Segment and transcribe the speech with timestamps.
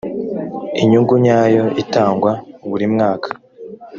[0.81, 2.31] inyungu nyayo itangwa
[2.69, 3.29] buri mwaka